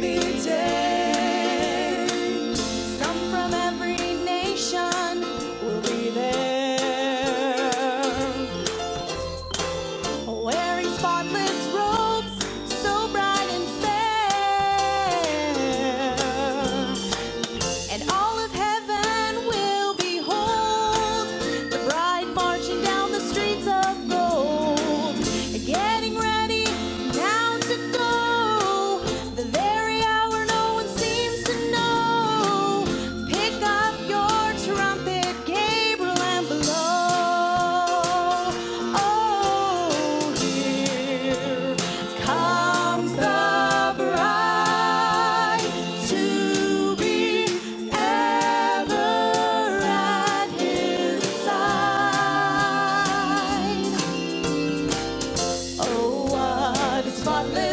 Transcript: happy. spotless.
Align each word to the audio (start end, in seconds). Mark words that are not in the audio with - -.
happy. 0.00 0.27
spotless. 57.28 57.67